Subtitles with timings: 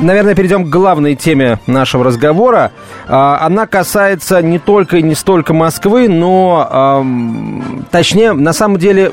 [0.00, 2.72] наверное, перейдем к главной теме нашего разговора.
[3.06, 7.04] А, она касается не только и не столько Москвы, но,
[7.90, 9.12] точнее, на самом деле,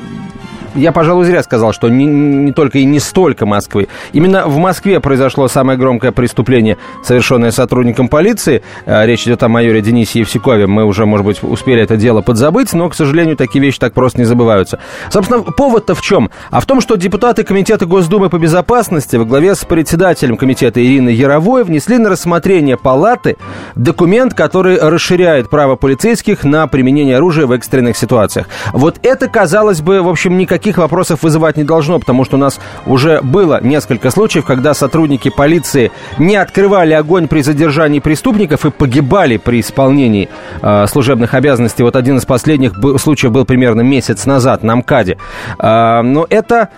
[0.78, 3.88] я, пожалуй, зря сказал, что не, не только и не столько Москвы.
[4.12, 8.62] Именно в Москве произошло самое громкое преступление, совершенное сотрудником полиции.
[8.86, 10.66] А, речь идет о майоре Денисе Евсюкове.
[10.66, 14.20] Мы уже, может быть, успели это дело подзабыть, но, к сожалению, такие вещи так просто
[14.20, 14.78] не забываются.
[15.10, 16.30] Собственно, повод-то в чем?
[16.50, 21.14] А в том, что депутаты Комитета Госдумы по безопасности во главе с председателем комитета Ириной
[21.14, 23.36] Яровой внесли на рассмотрение палаты
[23.74, 28.48] документ, который расширяет право полицейских на применение оружия в экстренных ситуациях.
[28.72, 32.40] Вот это, казалось бы, в общем, никаких никаких вопросов вызывать не должно, потому что у
[32.40, 38.70] нас уже было несколько случаев, когда сотрудники полиции не открывали огонь при задержании преступников и
[38.70, 40.28] погибали при исполнении
[40.60, 41.82] э, служебных обязанностей.
[41.82, 45.16] Вот один из последних случаев был примерно месяц назад на МКАДе.
[45.58, 46.68] Э, но это,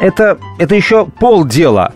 [0.00, 1.92] это, это еще полдела.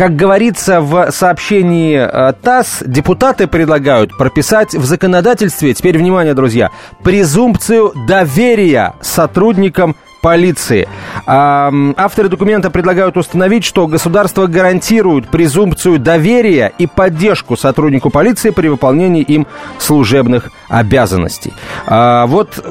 [0.00, 6.70] Как говорится в сообщении э, ТАСС, депутаты предлагают прописать в законодательстве, теперь внимание, друзья,
[7.02, 10.88] презумпцию доверия сотрудникам полиции.
[11.26, 19.22] Авторы документа предлагают установить, что государство гарантирует презумпцию доверия и поддержку сотруднику полиции при выполнении
[19.22, 19.46] им
[19.78, 21.52] служебных обязанностей.
[21.86, 22.64] А, вот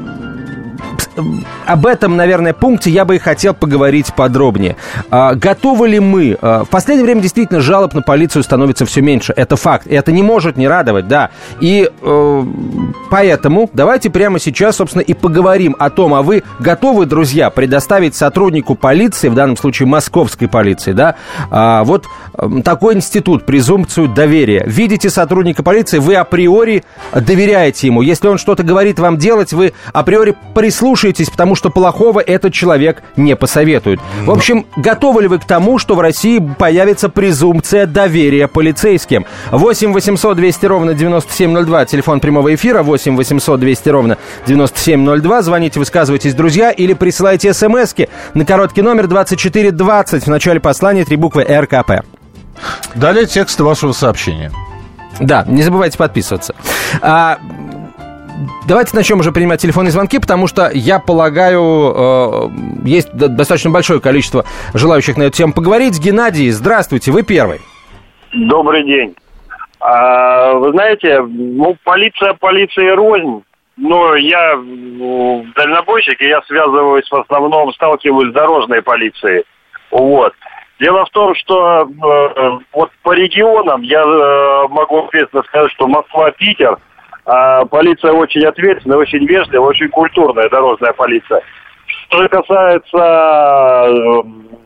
[1.66, 4.76] об этом, наверное, пункте я бы и хотел поговорить подробнее.
[5.10, 6.38] А, готовы ли мы?
[6.42, 9.34] А, в последнее время действительно жалоб на полицию становится все меньше.
[9.36, 9.88] Это факт.
[9.88, 11.30] И это не может не радовать, да.
[11.60, 12.44] И э,
[13.10, 18.76] поэтому давайте прямо сейчас, собственно, и поговорим о том, а вы готовы, друзья, предоставить сотруднику
[18.76, 21.16] полиции, в данном случае московской полиции, да,
[21.52, 24.64] а, вот э, такой институт, презумпцию доверия.
[24.66, 28.02] Видите сотрудника полиции, вы априори доверяете ему.
[28.02, 33.04] Если он что-то говорит вам делать, вы априори прислушиваетесь слушаетесь, потому что плохого этот человек
[33.18, 34.00] не посоветует.
[34.26, 39.26] В общем, готовы ли вы к тому, что в России появится презумпция доверия полицейским?
[39.52, 45.42] 8 800 200 ровно 9702, телефон прямого эфира, 8 800 200 ровно 9702.
[45.42, 51.44] Звоните, высказывайтесь, друзья, или присылайте смски на короткий номер 2420 в начале послания три буквы
[51.44, 52.06] РКП.
[52.96, 54.52] Далее текст вашего сообщения.
[55.20, 56.56] Да, не забывайте подписываться.
[57.02, 57.40] А,
[58.68, 62.50] давайте начнем уже принимать телефонные звонки, потому что, я полагаю, э,
[62.86, 66.00] есть достаточно большое количество желающих на эту тему поговорить.
[66.00, 67.60] Геннадий, здравствуйте, вы первый.
[68.34, 69.16] Добрый день.
[69.80, 73.44] А, вы знаете, ну, полиция, полиция рознь.
[73.78, 79.46] Но я ну, дальнобойщик, и я связываюсь в основном, сталкиваюсь с дорожной полицией.
[79.90, 80.34] Вот.
[80.82, 86.32] Дело в том, что э, вот по регионам я э, могу ответственно сказать, что Москва,
[86.32, 86.78] Питер–
[87.26, 91.42] а полиция очень ответственная, очень вежливая, очень культурная дорожная полиция.
[91.86, 92.98] Что касается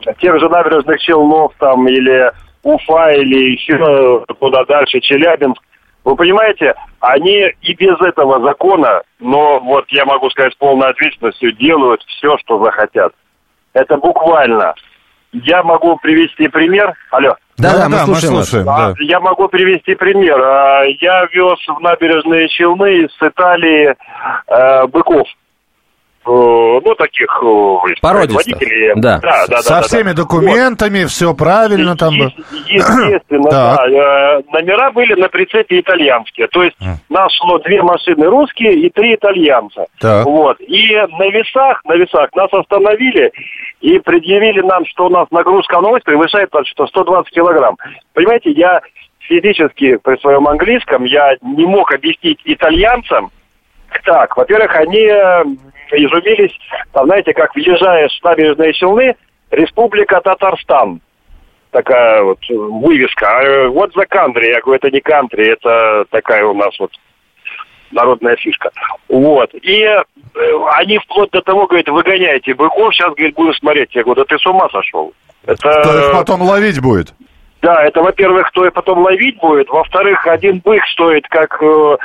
[0.08, 2.32] э, тех же набережных Челнов там или
[2.64, 5.62] Уфа или еще куда дальше, Челябинск,
[6.06, 11.54] вы понимаете, они и без этого закона, но вот я могу сказать с полной ответственностью,
[11.54, 13.14] делают все, что захотят.
[13.74, 14.76] Это буквально.
[15.32, 16.94] Я могу привести пример.
[17.10, 17.36] Алло.
[17.58, 18.94] Да, да, мы да, слушаем, мы слушаем да.
[19.00, 20.40] Я могу привести пример.
[20.42, 23.96] А, я вез в набережные Челны из Италии
[24.48, 25.28] э, быков.
[26.26, 27.46] Э, ну, таких э,
[28.32, 28.94] водителей.
[28.96, 29.20] Да.
[29.22, 30.24] Да, да, Со да, всеми да.
[30.24, 31.12] документами, вот.
[31.12, 32.14] все правильно е- там.
[32.14, 33.78] Естественно, да.
[33.86, 36.48] Э, номера были на прицепе итальянские.
[36.48, 36.78] То есть
[37.10, 39.86] нас шло две машины русские и три итальянца.
[40.00, 40.26] Так.
[40.26, 40.62] Вот.
[40.62, 43.32] И на весах, на весах нас остановили
[43.82, 47.76] и предъявили нам, что у нас нагрузка на ось превышает что 120 килограмм.
[48.14, 48.82] Понимаете, я
[49.20, 53.32] физически при своем английском я не мог объяснить итальянцам,
[54.04, 55.08] так, во-первых, они
[55.92, 56.58] изумились,
[56.92, 59.16] там, знаете, как въезжаешь в набережные Челны,
[59.52, 61.02] Республика Татарстан.
[61.72, 63.28] Такая вот вывеска.
[63.28, 64.52] А, вот за кантри.
[64.52, 66.92] Я говорю, это не кантри, это такая у нас вот
[67.92, 68.72] народная фишка.
[69.08, 69.50] Вот.
[69.54, 70.04] И э,
[70.76, 73.94] они вплоть до того, говорят, выгоняйте быков, сейчас, говорит, будем смотреть.
[73.96, 75.14] Я говорю, да ты с ума сошел.
[75.46, 75.70] Это...
[75.82, 77.14] Кто их потом ловить будет?
[77.62, 79.70] Да, это, во-первых, кто их потом ловить будет.
[79.70, 81.98] Во-вторых, один бык стоит как э,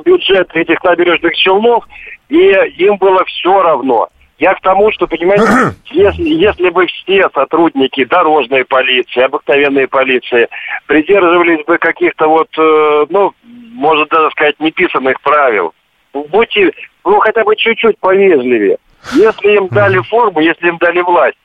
[0.00, 1.84] бюджет этих набережных Челнов
[2.28, 2.38] и
[2.78, 4.08] им было все равно.
[4.38, 10.48] Я к тому, что, понимаете, если, если бы все сотрудники дорожной полиции, обыкновенной полиции
[10.86, 15.72] придерживались бы каких-то вот, э, ну, может даже сказать, неписанных правил,
[16.12, 16.72] будьте,
[17.04, 18.78] ну, хотя бы чуть-чуть повежливее.
[19.14, 21.38] Если им дали форму, если им дали власть,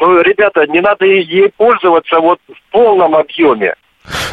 [0.00, 3.74] ну, ребята, не надо ей пользоваться вот в полном объеме.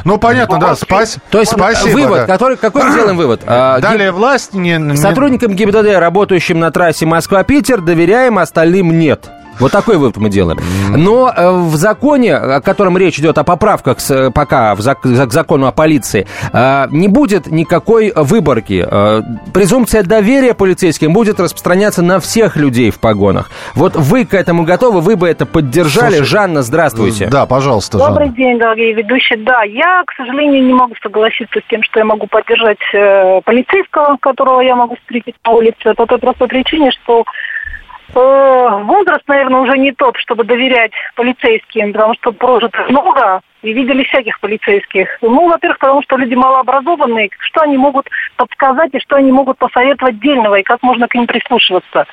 [0.05, 1.17] Ну, понятно, да, спас...
[1.29, 2.25] То есть Спасибо, вывод, да.
[2.25, 3.41] который, какой мы делаем вывод?
[3.45, 4.53] А, Далее власть...
[4.53, 4.97] Не, не...
[4.97, 9.29] Сотрудникам ГИБДД, работающим на трассе Москва-Питер, доверяем, остальным нет.
[9.59, 10.59] Вот такой вывод мы делаем.
[10.95, 15.31] Но э, в законе, о котором речь идет, о поправках с, пока в зак, к
[15.31, 18.85] закону о полиции, э, не будет никакой выборки.
[18.89, 19.21] Э,
[19.53, 23.51] презумпция доверия полицейским будет распространяться на всех людей в погонах.
[23.75, 26.15] Вот вы к этому готовы, вы бы это поддержали.
[26.15, 27.27] Слушай, Жанна, здравствуйте.
[27.27, 28.13] Да, пожалуйста, Жанна.
[28.13, 29.39] Добрый день, дорогие ведущие.
[29.39, 34.17] Да, я, к сожалению, не могу согласиться с тем, что я могу поддержать э, полицейского,
[34.19, 37.72] которого я могу встретить на улице, по той простой причине, что Э,
[38.13, 44.39] возраст, наверное, уже не тот, чтобы доверять полицейским, потому что прожито много и видели всяких
[44.39, 45.07] полицейских.
[45.21, 50.19] Ну, во-первых, потому что люди малообразованные, что они могут подсказать и что они могут посоветовать
[50.19, 52.05] дельного, и как можно к ним прислушиваться.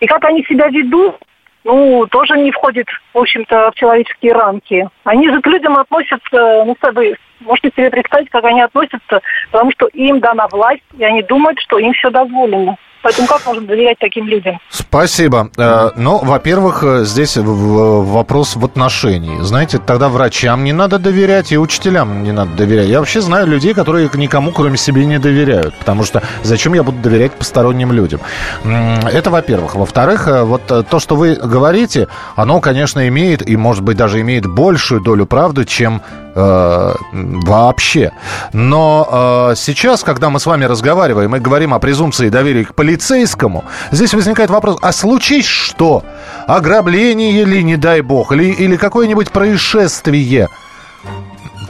[0.00, 1.16] И как они себя ведут,
[1.64, 4.88] ну, тоже не входит, в общем-то, в человеческие рамки.
[5.04, 9.20] Они же к людям относятся, ну, вы можете себе представить, как они относятся,
[9.50, 12.76] потому что им дана власть, и они думают, что им все дозволено.
[13.08, 14.58] Поэтому как можно доверять таким людям?
[14.68, 15.48] Спасибо.
[15.56, 19.40] Э, ну, во-первых, э, здесь вопрос в отношении.
[19.40, 22.88] Знаете, тогда врачам не надо доверять, и учителям не надо доверять.
[22.88, 25.74] Я вообще знаю людей, которые никому, кроме себя, не доверяют.
[25.76, 28.20] Потому что зачем я буду доверять посторонним людям?
[28.62, 29.74] Это во-первых.
[29.74, 34.44] Во-вторых, э, вот то, что вы говорите, оно, конечно, имеет, и, может быть, даже имеет
[34.44, 36.02] большую долю правды, чем
[36.34, 38.12] вообще.
[38.52, 43.64] Но э, сейчас, когда мы с вами разговариваем и говорим о презумпции доверия к полицейскому,
[43.90, 46.04] здесь возникает вопрос, а случись что?
[46.46, 50.48] Ограбление или, не дай бог, или, или какое-нибудь происшествие?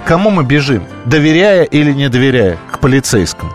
[0.06, 0.84] Кому мы бежим?
[1.04, 3.52] Доверяя или не доверяя к полицейскому?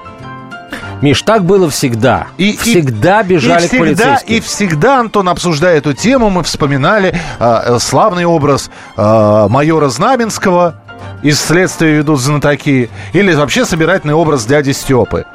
[1.04, 2.28] Миш, так было всегда.
[2.38, 4.36] И, всегда и, бежали и всегда, к полицейским.
[4.36, 10.82] И всегда, Антон, обсуждая эту тему, мы вспоминали э, славный образ э, майора Знаменского,
[11.22, 15.26] из следствия ведут знатоки, или вообще собирательный образ дяди Степы.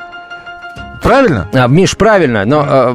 [1.03, 1.49] Правильно?
[1.53, 2.95] А, Миш, правильно, но э,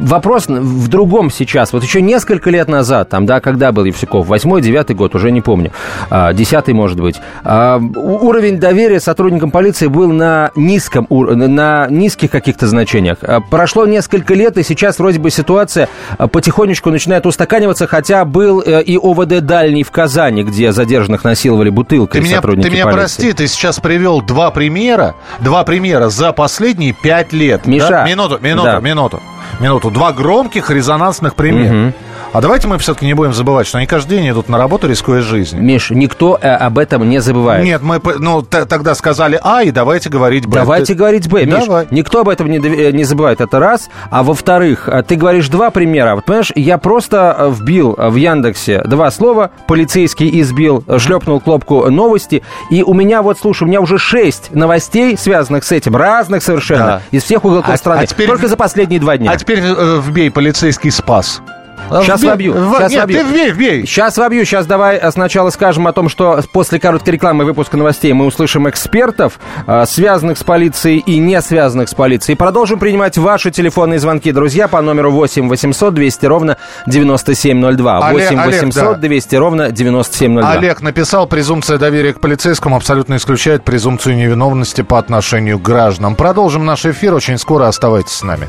[0.00, 1.72] вопрос в другом сейчас.
[1.72, 5.40] Вот еще несколько лет назад, там, да, когда был Евсюков, восьмой, девятый год, уже не
[5.40, 5.72] помню,
[6.10, 12.66] а, десятый, может быть, а, уровень доверия сотрудникам полиции был на низком, на низких каких-то
[12.66, 13.18] значениях.
[13.22, 18.62] А, прошло несколько лет, и сейчас вроде бы ситуация а, потихонечку начинает устаканиваться, хотя был
[18.64, 22.84] э, и ОВД дальний в Казани, где задержанных насиловали бутылкой ты меня, сотрудники Ты меня
[22.84, 23.00] полиции.
[23.00, 27.37] прости, ты сейчас привел два примера, два примера за последние пять лет.
[27.66, 27.88] Миша.
[27.88, 28.04] Да?
[28.04, 28.80] Минуту, минуту, да.
[28.80, 29.22] минуту.
[29.60, 29.90] Минуту.
[29.90, 31.86] Два громких резонансных примера.
[31.86, 31.94] Угу.
[32.30, 35.22] А давайте мы все-таки не будем забывать, что они каждый день идут на работу, рискуя
[35.22, 35.62] жизнью.
[35.62, 37.64] Миш, никто э, об этом не забывает.
[37.64, 40.56] Нет, мы ну, тогда сказали А, и давайте говорить Б.
[40.56, 40.94] Давайте ты...
[40.94, 41.64] говорить Б, Миш.
[41.64, 41.86] Давай.
[41.90, 43.88] Никто об этом не, э, не забывает, это раз.
[44.10, 46.16] А во-вторых, э, ты говоришь два примера.
[46.16, 52.42] Вот, понимаешь, я просто э, вбил в Яндексе два слова, полицейский избил, шлепнул кнопку новости,
[52.70, 56.86] и у меня вот, слушай, у меня уже шесть новостей, связанных с этим, разных совершенно,
[56.86, 57.02] да.
[57.10, 58.26] из всех уголков а, страны, а теперь...
[58.26, 59.30] только за последние два дня.
[59.30, 61.40] А теперь э, вбей полицейский спас.
[61.88, 62.52] Сейчас вбей, вобью.
[62.52, 62.74] В...
[62.74, 63.18] Сейчас Нет, вобью.
[63.18, 63.86] ты вбей, вбей.
[63.86, 64.44] Сейчас вобью.
[64.44, 68.68] Сейчас давай э, сначала скажем о том, что после короткой рекламы выпуска новостей мы услышим
[68.68, 72.36] экспертов, э, связанных с полицией и не связанных с полицией.
[72.36, 76.56] Продолжим принимать ваши телефонные звонки, друзья, по номеру 8 800 200 ровно
[76.86, 78.08] 9702.
[78.08, 79.08] Олег, 8 800 Олег, да.
[79.08, 80.50] 200 ровно 9702.
[80.50, 86.16] Олег написал, презумпция доверия к полицейскому абсолютно исключает презумпцию невиновности по отношению к гражданам.
[86.16, 87.14] Продолжим наш эфир.
[87.14, 88.48] Очень скоро оставайтесь с нами.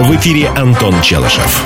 [0.00, 1.62] В эфире Антон Челышев.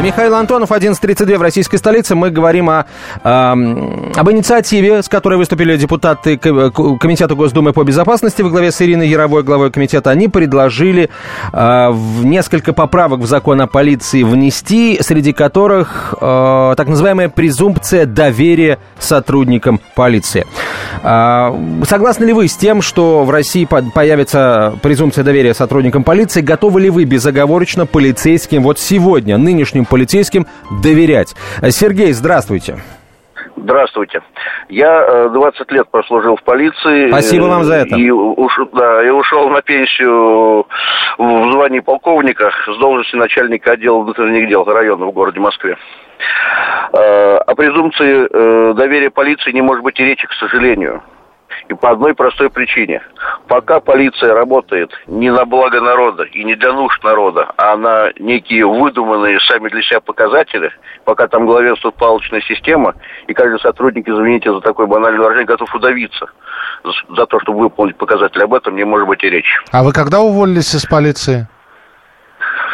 [0.00, 2.14] Михаил Антонов, 11.32 в российской столице.
[2.14, 2.86] Мы говорим о,
[3.22, 9.06] э, об инициативе, с которой выступили депутаты Комитета Госдумы по безопасности во главе с Ириной
[9.06, 10.10] Яровой, главой комитета.
[10.10, 11.10] Они предложили
[11.52, 18.06] э, в несколько поправок в закон о полиции внести, среди которых э, так называемая презумпция
[18.06, 20.46] доверия сотрудникам полиции.
[21.02, 21.52] Э,
[21.86, 26.40] согласны ли вы с тем, что в России появится презумпция доверия сотрудникам полиции?
[26.40, 30.46] Готовы ли вы безоговорочно полицейским вот сегодня, нынешним нынешним полицейским
[30.82, 31.34] доверять.
[31.70, 32.78] Сергей, здравствуйте.
[33.54, 34.22] Здравствуйте.
[34.68, 37.08] Я 20 э, лет прослужил в полиции.
[37.08, 37.96] Спасибо вам за это.
[37.96, 40.66] И, уш, да, и ушел на пенсию
[41.18, 45.76] в звании полковника с должности начальника отдела внутренних дел района в городе Москве.
[46.92, 51.02] Э, о презумпции э, доверия полиции не может быть и речи, к сожалению.
[51.68, 53.02] И по одной простой причине.
[53.48, 58.66] Пока полиция работает не на благо народа и не для нужд народа, а на некие
[58.66, 60.72] выдуманные сами для себя показатели,
[61.04, 62.94] пока там главенствует палочная система,
[63.26, 66.26] и каждый сотрудник, извините за такой банальный выражение, готов удавиться
[67.16, 68.42] за то, чтобы выполнить показатели.
[68.42, 69.54] Об этом не может быть и речи.
[69.70, 71.46] А вы когда уволились из полиции?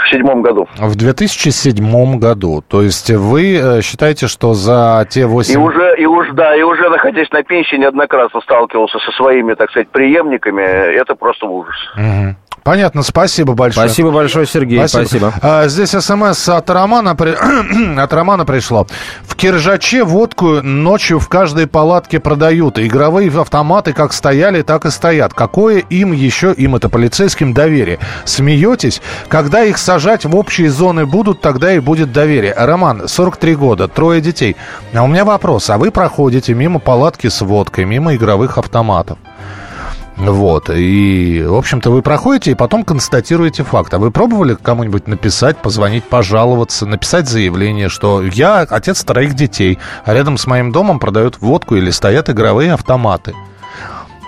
[0.09, 0.67] В седьмом году.
[0.79, 2.63] В 2007 году.
[2.67, 5.53] То есть вы э, считаете, что за те 8...
[5.53, 9.71] И уже, и уж, да, и уже находясь на пенсии, неоднократно сталкивался со своими, так
[9.71, 10.63] сказать, преемниками.
[10.63, 11.77] Это просто ужас.
[11.95, 12.37] Угу.
[12.69, 13.89] Понятно, спасибо большое.
[13.89, 15.31] Спасибо большое, Сергей, спасибо.
[15.31, 15.35] спасибо.
[15.41, 17.13] А, здесь смс от Романа,
[17.97, 18.87] от Романа пришло.
[19.23, 22.79] В Киржаче водку ночью в каждой палатке продают.
[22.79, 25.33] Игровые автоматы как стояли, так и стоят.
[25.33, 28.01] Какое им еще, им это полицейским, доверие?
[28.27, 29.01] Смеетесь?
[29.29, 32.53] Когда их сажать в общие зоны будут, тогда и будет доверие.
[32.55, 34.57] Роман, 43 года, трое детей.
[34.93, 35.71] А у меня вопрос.
[35.71, 39.17] А вы проходите мимо палатки с водкой, мимо игровых автоматов?
[40.19, 40.69] Вот.
[40.71, 43.95] И, в общем-то, вы проходите и потом констатируете факт.
[43.95, 50.15] А вы пробовали кому-нибудь написать, позвонить, пожаловаться, написать заявление, что я отец троих детей, а
[50.15, 53.35] рядом с моим домом продают водку или стоят игровые автоматы?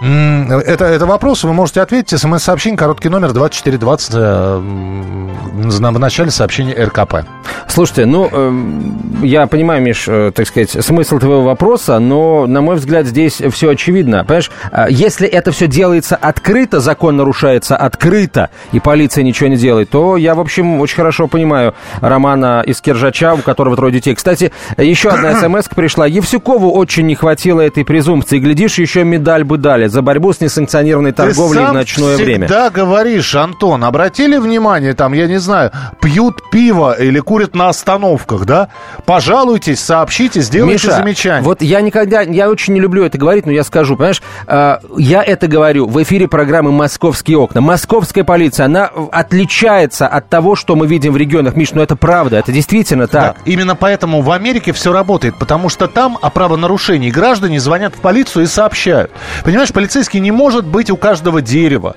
[0.01, 2.19] Это, это вопрос, вы можете ответить.
[2.19, 7.27] СМС-сообщение, короткий номер 2420 э, в начале сообщения РКП.
[7.69, 12.77] Слушайте, ну, э, я понимаю, Миш, э, так сказать, смысл твоего вопроса, но, на мой
[12.77, 14.25] взгляд, здесь все очевидно.
[14.25, 19.91] Понимаешь, э, если это все делается открыто, закон нарушается открыто, и полиция ничего не делает,
[19.91, 24.15] то я, в общем, очень хорошо понимаю Романа из Киржача, у которого трое детей.
[24.15, 26.07] Кстати, еще одна смс пришла.
[26.07, 28.39] Евсюкову очень не хватило этой презумпции.
[28.39, 32.47] Глядишь, еще медаль бы дали за борьбу с несанкционированной торговлей в ночное время.
[32.49, 37.69] Ты всегда говоришь, Антон, обратили внимание, там, я не знаю, пьют пиво или курят на
[37.69, 38.69] остановках, да?
[39.05, 41.43] Пожалуйтесь, сообщите, сделайте Миша, замечание.
[41.43, 45.23] вот я никогда, я очень не люблю это говорить, но я скажу, понимаешь, э, я
[45.23, 47.61] это говорю в эфире программы «Московские окна».
[47.61, 51.57] Московская полиция, она отличается от того, что мы видим в регионах.
[51.57, 53.37] Миш, ну это правда, это действительно так.
[53.37, 58.01] Да, именно поэтому в Америке все работает, потому что там о правонарушении граждане звонят в
[58.01, 59.11] полицию и сообщают.
[59.45, 61.97] Понимаешь, полицейский не может быть у каждого дерева.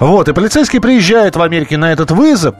[0.00, 2.56] Вот, и полицейский приезжает в Америке на этот вызов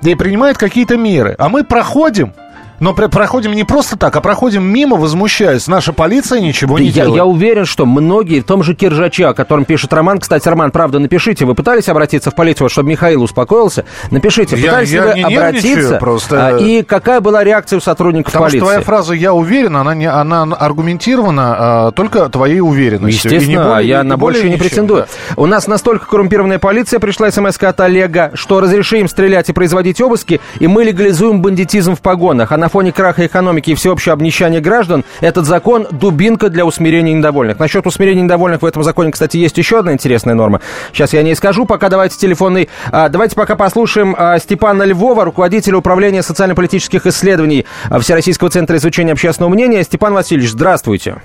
[0.00, 1.34] и принимает какие-то меры.
[1.38, 2.32] А мы проходим
[2.80, 5.66] но проходим не просто так, а проходим мимо, возмущаясь.
[5.66, 7.16] Наша полиция ничего не я, делает.
[7.16, 10.98] Я уверен, что многие, в том же Киржаче, о котором пишет Роман, кстати, Роман, правда,
[10.98, 13.84] напишите, вы пытались обратиться в полицию, чтобы Михаил успокоился?
[14.10, 15.96] Напишите, пытались я, ли я вы обратиться?
[15.96, 16.48] Просто...
[16.48, 18.60] А, и какая была реакция у сотрудников Потому полиции?
[18.60, 23.30] Потому что твоя фраза «я уверен», она, не, она аргументирована а, только твоей уверенностью.
[23.30, 25.02] Естественно, более, я на больше не претендую.
[25.02, 25.34] Да.
[25.36, 30.40] У нас настолько коррумпированная полиция, пришла смс от Олега, что разрешим стрелять и производить обыски,
[30.58, 32.52] и мы легализуем бандитизм в погонах.
[32.52, 37.60] А на фоне краха экономики и всеобщее обнищание граждан, этот закон– дубинка для усмирения недовольных.
[37.60, 40.60] Насчет усмирения недовольных в этом законе, кстати, есть еще одна интересная норма.
[40.92, 42.68] Сейчас я не скажу, пока давайте телефонный...
[42.90, 49.12] А, давайте пока послушаем а, Степана Львова, руководителя управления социально-политических исследований а, Всероссийского центра изучения
[49.12, 49.84] общественного мнения.
[49.84, 51.22] Степан Васильевич, здравствуйте.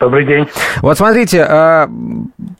[0.00, 0.48] Добрый день.
[0.80, 1.86] Вот смотрите, э,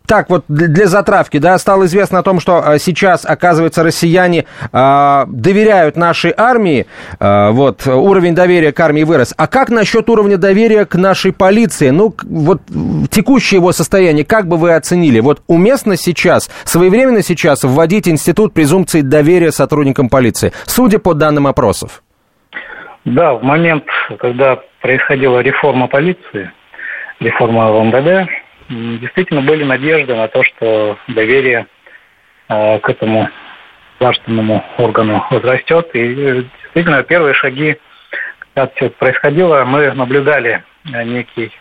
[0.07, 5.25] так вот для затравки, да, стало известно о том, что э, сейчас, оказывается, россияне э,
[5.27, 6.87] доверяют нашей армии,
[7.19, 9.33] вот, уровень доверия к армии вырос.
[9.39, 11.89] А как насчет уровня доверия к нашей полиции?
[11.89, 12.61] Ну, вот
[13.11, 15.21] текущее его состояние, как бы вы оценили?
[15.21, 22.03] Вот уместно сейчас, своевременно сейчас вводить институт презумпции доверия сотрудникам полиции, судя по данным опросов?
[23.07, 23.85] Да, в момент,
[24.19, 26.53] когда происходила реформа полиции,
[27.21, 28.29] реформа в МВД,
[28.71, 31.67] действительно были надежды на то, что доверие
[32.49, 33.29] э, к этому
[33.99, 35.91] государственному органу возрастет.
[35.95, 37.79] И э, действительно, первые шаги,
[38.39, 40.63] когда все это происходило, мы наблюдали
[40.93, 41.53] э, некий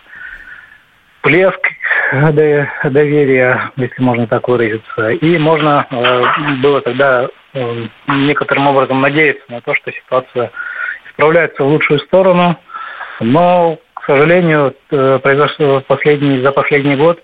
[1.22, 1.60] плеск
[2.84, 5.10] доверия, если можно так выразиться.
[5.10, 5.86] И можно
[6.64, 7.28] было тогда
[8.08, 10.50] некоторым образом надеяться на то, что ситуация
[11.10, 12.58] исправляется в лучшую сторону.
[13.20, 13.78] Но
[14.10, 17.22] сожалению, э, произошло последний, за последний год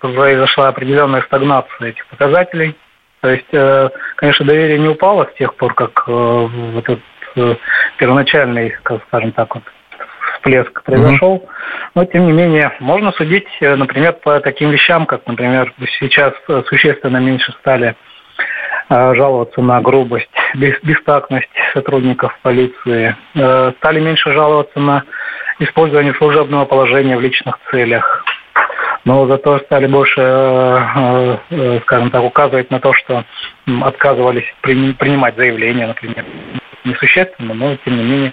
[0.00, 2.74] произошла определенная стагнация этих показателей.
[3.20, 7.00] То есть, э, конечно, доверие не упало с тех пор, как э, этот
[7.98, 8.74] первоначальный,
[9.08, 9.64] скажем так, вот,
[10.34, 11.46] всплеск произошел.
[11.94, 16.32] Но, тем не менее, можно судить, например, по таким вещам, как, например, сейчас
[16.68, 17.96] существенно меньше стали
[18.88, 25.02] жаловаться на грубость, бестактность сотрудников полиции, стали меньше жаловаться на
[25.58, 28.24] использование служебного положения в личных целях.
[29.04, 33.24] Но зато стали больше, э, э, скажем так, указывать на то, что
[33.82, 36.24] отказывались принимать заявления, например.
[36.84, 38.32] Несущественно, но тем не менее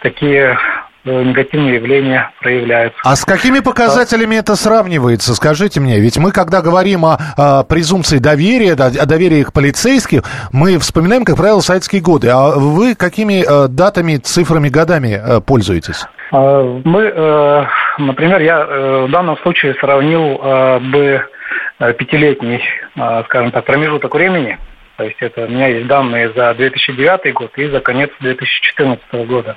[0.00, 0.56] такие э,
[1.04, 2.98] негативные явления проявляются.
[3.04, 5.34] А с какими показателями это сравнивается?
[5.34, 10.78] Скажите мне, ведь мы, когда говорим о, о презумпции доверия, о доверии к полицейским, мы
[10.78, 12.28] вспоминаем, как правило, советские годы.
[12.28, 16.06] А вы какими э, датами, цифрами, годами э, пользуетесь?
[16.30, 17.64] А, мы, э,
[17.98, 21.24] например, я э, в данном случае сравнил э, бы
[21.78, 22.60] пятилетний,
[23.26, 24.58] скажем так, промежуток времени.
[24.96, 29.56] То есть это у меня есть данные за 2009 год и за конец 2014 года.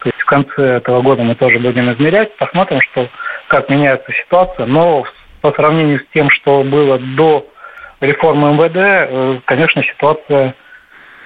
[0.00, 3.08] То есть в конце этого года мы тоже будем измерять, посмотрим, что,
[3.48, 4.66] как меняется ситуация.
[4.66, 5.04] Но
[5.40, 7.46] по сравнению с тем, что было до
[8.00, 10.54] реформы МВД, конечно, ситуация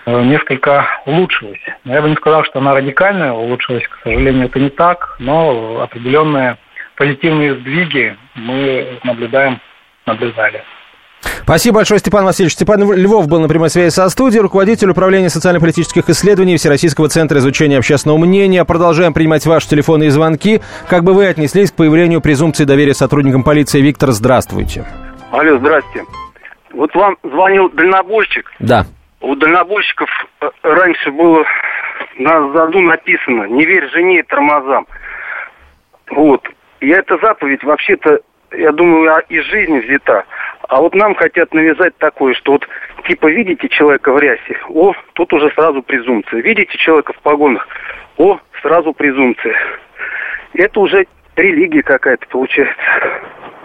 [0.07, 1.61] Э, несколько улучшилась.
[1.85, 6.59] Я бы не сказал, что она радикально улучшилась, к сожалению, это не так, но определенные
[6.97, 9.61] позитивные сдвиги мы наблюдаем,
[10.05, 10.63] наблюдали.
[11.43, 12.55] Спасибо большое, Степан Васильевич.
[12.55, 17.79] Степан Львов был на прямой связи со студией, руководитель управления социально-политических исследований Всероссийского центра изучения
[17.79, 18.65] общественного мнения.
[18.65, 20.61] Продолжаем принимать ваши телефонные звонки.
[20.89, 23.81] Как бы вы отнеслись к появлению презумпции доверия сотрудникам полиции?
[23.81, 24.85] Виктор, здравствуйте.
[25.31, 26.05] Алло, здрасте.
[26.73, 28.51] Вот вам звонил дальнобойщик.
[28.59, 28.87] Да
[29.25, 30.09] у дальнобойщиков
[30.41, 31.45] э, раньше было
[32.19, 34.87] на заду написано «Не верь жене и тормозам».
[36.11, 36.47] Вот.
[36.81, 38.21] И эта заповедь вообще-то,
[38.59, 40.25] я думаю, из жизни взята.
[40.69, 42.67] А вот нам хотят навязать такое, что вот
[43.07, 46.41] типа видите человека в рясе, о, тут уже сразу презумпция.
[46.41, 47.67] Видите человека в погонах,
[48.17, 49.55] о, сразу презумпция.
[50.55, 51.07] Это уже
[51.37, 52.75] религия какая-то получается.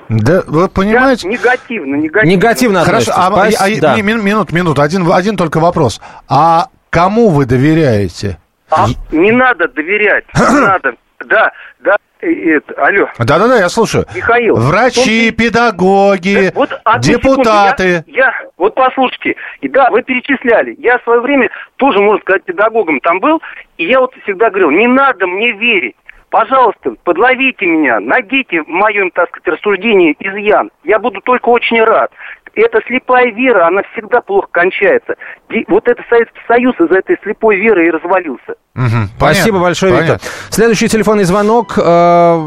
[0.10, 1.27] Да, вы понимаете...
[1.27, 2.36] Я негативно, негативно.
[2.36, 4.01] Негативно Хорошо, а, а, а, да.
[4.01, 6.01] минут, минут, один, один только вопрос.
[6.27, 8.39] А кому вы доверяете?
[8.72, 10.96] А, не надо доверять, не надо.
[11.25, 13.09] Да, да, это, алло.
[13.17, 14.05] Да-да-да, я слушаю.
[14.15, 14.55] Михаил.
[14.55, 15.38] Врачи, том...
[15.38, 18.03] педагоги, вот, депутаты.
[18.07, 20.75] я, я, вот послушайте, и да, вы перечисляли.
[20.79, 23.41] Я в свое время тоже, можно сказать, педагогом там был,
[23.77, 25.95] и я вот всегда говорил, не надо мне верить
[26.29, 30.71] пожалуйста, подловите меня, найдите в моем, так сказать, рассуждении изъян.
[30.83, 32.11] Я буду только очень рад.
[32.55, 35.15] Эта слепая вера, она всегда плохо кончается.
[35.49, 38.55] И вот этот Советский Союз из-за этой слепой веры и развалился.
[38.75, 39.09] Угу.
[39.17, 40.13] Спасибо большое, понятно.
[40.13, 40.31] Виктор.
[40.49, 41.77] Следующий телефонный звонок.
[41.77, 42.39] Э,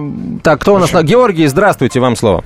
[0.43, 0.93] так, кто у нас?
[0.93, 2.45] Георгий, здравствуйте, вам слово.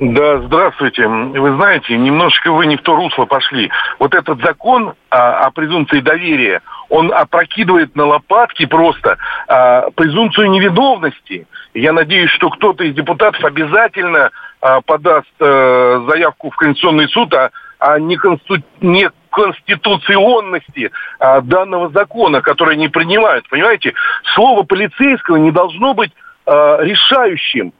[0.00, 1.06] Да, здравствуйте.
[1.06, 3.70] Вы знаете, немножечко вы не в то русло пошли.
[3.98, 11.46] Вот этот закон о, о презумпции доверия, он опрокидывает на лопатки просто а, презумпцию невиновности.
[11.74, 14.30] Я надеюсь, что кто-то из депутатов обязательно
[14.62, 18.56] а, подаст а, заявку в Конституционный суд о, о неконсту...
[18.80, 23.46] неконституционности а, данного закона, который не принимают.
[23.50, 23.92] Понимаете,
[24.34, 26.12] слово полицейского не должно быть
[26.46, 27.74] а, решающим.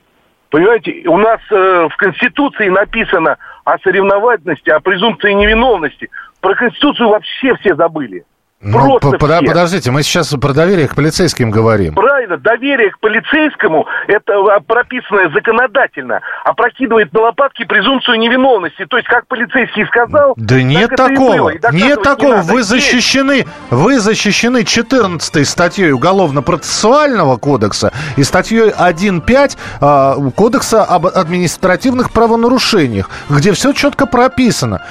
[0.50, 6.10] Понимаете, у нас э, в Конституции написано о соревновательности, о презумпции невиновности.
[6.40, 8.24] Про Конституцию вообще все забыли.
[8.62, 9.46] Ну, Просто под, все.
[9.46, 11.94] Подождите, мы сейчас про доверие к полицейским говорим.
[11.94, 18.84] Правильно, доверие к полицейскому, это а, прописанное законодательно, опрокидывает на лопатки презумпцию невиновности.
[18.84, 20.34] То есть, как полицейский сказал...
[20.36, 22.34] Да нет такого, нет такого.
[22.34, 31.06] Не вы защищены, вы защищены 14 статьей Уголовно-процессуального кодекса и статьей 1.5 э, Кодекса об
[31.06, 34.82] административных правонарушениях, где все четко прописано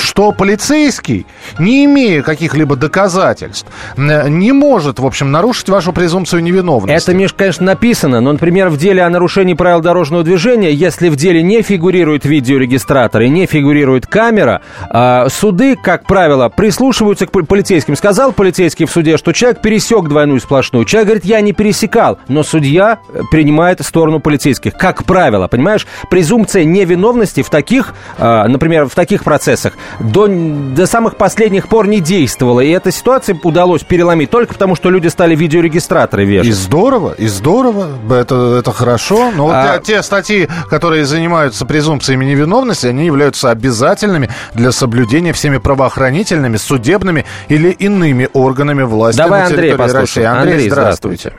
[0.00, 1.26] что полицейский,
[1.58, 7.02] не имея каких-либо доказательств, не может, в общем, нарушить вашу презумпцию невиновности.
[7.02, 11.16] Это, Миш, конечно, написано, но, например, в деле о нарушении правил дорожного движения, если в
[11.16, 17.96] деле не фигурирует видеорегистратор и не фигурирует камера, а, суды, как правило, прислушиваются к полицейским.
[17.96, 20.84] Сказал полицейский в суде, что человек пересек двойную сплошную.
[20.84, 24.74] Человек говорит, я не пересекал, но судья э, принимает сторону полицейских.
[24.74, 31.16] Как правило, понимаешь, презумпция невиновности в таких, а, например, в таких процессах до, до самых
[31.16, 32.60] последних пор не действовала.
[32.60, 36.48] И эта ситуация удалось переломить только потому, что люди стали видеорегистраторы вешать.
[36.48, 37.88] И здорово, и здорово.
[38.10, 39.30] Это, это хорошо.
[39.34, 39.74] Но а...
[39.74, 47.24] вот те статьи, которые занимаются презумпциями невиновности, они являются обязательными для соблюдения всеми правоохранительными, судебными
[47.48, 50.30] или иными органами власти Давай на Андрей послушаем.
[50.30, 51.32] Андрей, Андрей здравствуйте.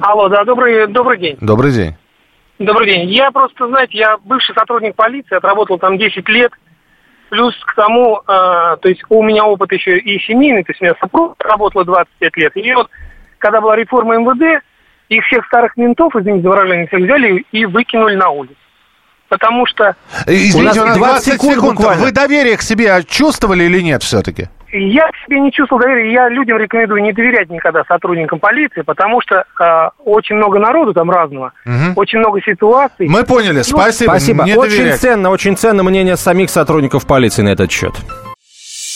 [0.00, 1.36] Алло, да, добрый, добрый день.
[1.40, 1.94] Добрый день.
[2.58, 3.10] Добрый день.
[3.10, 6.52] Я просто, знаете, я бывший сотрудник полиции, отработал там 10 лет.
[7.32, 10.84] Плюс к тому, э, то есть у меня опыт еще и семейный, то есть у
[10.84, 12.54] меня супруга работала 25 лет.
[12.58, 12.90] И вот,
[13.38, 14.62] когда была реформа МВД,
[15.08, 18.54] их всех старых ментов, извините за выражение, всех взяли и выкинули на улицу.
[19.30, 19.96] Потому что...
[20.26, 24.50] Извините, у нас 20 секунд, секунд Вы доверие к себе чувствовали или нет все-таки?
[24.72, 26.12] Я к себе не чувствовал доверия.
[26.12, 31.10] Я людям рекомендую не доверять никогда сотрудникам полиции, потому что э, очень много народу там
[31.10, 32.00] разного, угу.
[32.00, 33.06] очень много ситуаций.
[33.08, 34.10] Мы поняли, спасибо.
[34.12, 34.44] Спасибо.
[34.44, 35.00] Не очень доверять.
[35.00, 37.94] ценно, очень ценно мнение самих сотрудников полиции на этот счет.